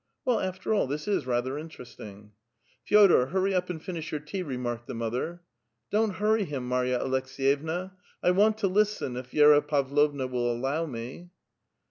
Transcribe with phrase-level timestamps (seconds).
[0.25, 2.31] Well, after all, this is rather interesting.""'
[2.89, 5.43] Fe6dor, hurry up and finish your tea," remarked the mother."'
[5.91, 7.91] Don't iuirry him, Marya Aleks^yevna;
[8.23, 11.29] I want to listen, if Viera Pavlovna will allow me."